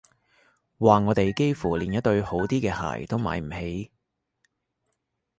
[0.79, 3.91] 話我哋幾乎連一對好啲嘅鞋都買唔起